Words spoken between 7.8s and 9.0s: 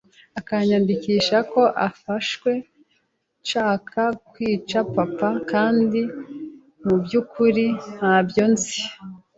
ntabyo nzi